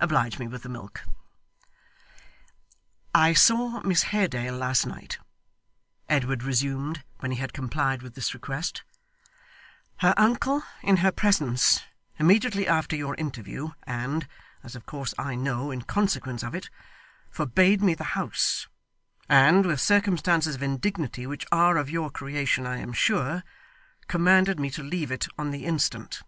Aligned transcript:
Oblige 0.00 0.38
me 0.38 0.48
with 0.48 0.62
the 0.62 0.70
milk.' 0.70 1.02
'I 3.14 3.34
saw 3.34 3.80
Miss 3.82 4.04
Haredale 4.04 4.56
last 4.56 4.86
night,' 4.86 5.18
Edward 6.08 6.42
resumed, 6.42 7.04
when 7.18 7.32
he 7.32 7.36
had 7.36 7.52
complied 7.52 8.00
with 8.00 8.14
this 8.14 8.32
request; 8.32 8.82
'her 9.98 10.14
uncle, 10.16 10.62
in 10.82 10.96
her 11.04 11.12
presence, 11.12 11.82
immediately 12.18 12.66
after 12.66 12.96
your 12.96 13.14
interview, 13.16 13.72
and, 13.82 14.26
as 14.62 14.74
of 14.74 14.86
course 14.86 15.12
I 15.18 15.34
know, 15.34 15.70
in 15.70 15.82
consequence 15.82 16.42
of 16.42 16.54
it, 16.54 16.70
forbade 17.30 17.82
me 17.82 17.92
the 17.92 18.04
house, 18.16 18.66
and, 19.28 19.66
with 19.66 19.82
circumstances 19.82 20.54
of 20.54 20.62
indignity 20.62 21.26
which 21.26 21.44
are 21.52 21.76
of 21.76 21.90
your 21.90 22.08
creation 22.08 22.66
I 22.66 22.78
am 22.78 22.94
sure, 22.94 23.44
commanded 24.08 24.58
me 24.58 24.70
to 24.70 24.82
leave 24.82 25.12
it 25.12 25.28
on 25.36 25.50
the 25.50 25.66
instant. 25.66 26.22